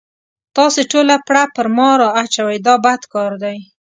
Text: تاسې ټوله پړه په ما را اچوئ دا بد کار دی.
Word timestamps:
تاسې 0.57 0.81
ټوله 0.91 1.15
پړه 1.27 1.43
په 1.55 1.61
ما 1.75 1.89
را 1.99 2.07
اچوئ 2.21 2.57
دا 2.67 2.75
بد 2.85 3.01
کار 3.13 3.31
دی. 3.43 3.57